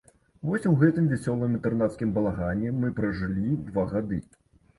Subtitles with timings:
[0.51, 4.21] Вось у гэтым вясёлым інтэрнацкім балагане мы пражылі два гады.